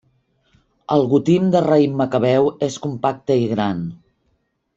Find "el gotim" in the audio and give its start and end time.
0.95-1.51